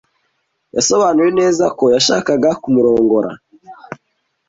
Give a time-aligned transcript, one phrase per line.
[0.75, 3.31] Yasobanuye neza ko yashakaga kumurongora.